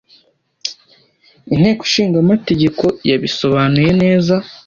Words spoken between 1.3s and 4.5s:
Inteko nshingamategeko yabisobanuye neza